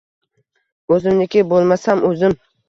O‘zimniki 0.95 1.45
bo‘lmasam 1.53 2.03
o‘zim. 2.11 2.37